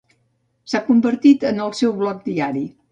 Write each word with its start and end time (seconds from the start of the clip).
S'ha 0.71 0.81
convertit 0.87 1.47
en 1.53 1.63
el 1.67 1.79
seu 1.83 1.97
blog 2.03 2.29
diari. 2.33 2.69